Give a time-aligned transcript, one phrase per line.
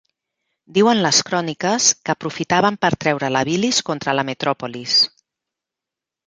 [0.77, 4.97] Diuen les cròniques que aprofitaven per treure la bilis contra la metròpolis.